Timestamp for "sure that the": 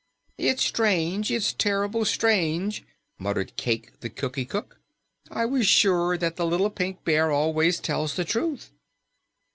5.67-6.45